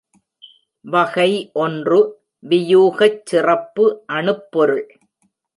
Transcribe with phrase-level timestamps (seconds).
[0.85, 1.51] வகை
[1.53, 1.99] ஒன்று,
[2.49, 4.03] வியூகச் சிறப்பு
[4.05, 4.85] அணுப் பொருள்.